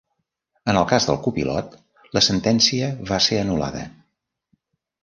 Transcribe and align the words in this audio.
En 0.71 0.79
el 0.79 0.87
cas 0.91 1.05
del 1.09 1.19
copilot 1.27 1.77
la 2.17 2.25
sentència 2.29 2.91
va 3.13 3.21
ser 3.29 3.41
anul·lada. 3.45 3.89